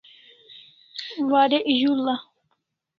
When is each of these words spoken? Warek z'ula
Warek 1.31 1.65
z'ula 1.79 2.15